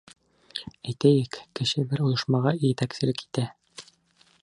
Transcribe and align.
Әйтәйек, 0.91 1.37
кеше 1.61 1.85
бер 1.91 2.03
ойошмаға 2.07 2.57
етәкселек 2.67 3.23
итә. 3.29 3.49